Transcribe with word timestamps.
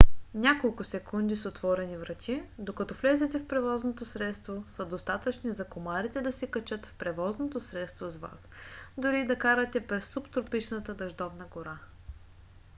няколко 0.33 0.83
секунди 0.83 1.35
с 1.37 1.45
отворени 1.45 1.97
врати 1.97 2.43
докато 2.57 2.93
влезете 2.93 3.39
в 3.39 3.47
превозното 3.47 4.05
средство 4.05 4.63
са 4.69 4.85
достатъчни 4.85 5.53
за 5.53 5.65
комарите 5.65 6.21
да 6.21 6.31
се 6.31 6.47
качат 6.47 6.85
в 6.85 6.93
превозното 6.97 7.59
средство 7.59 8.09
с 8.09 8.15
вас 8.17 8.49
дори 8.97 9.19
и 9.19 9.25
да 9.25 9.35
карате 9.39 9.87
през 9.87 10.05
субтропичната 10.07 10.93
дъждовна 10.93 11.45
гора 11.53 11.77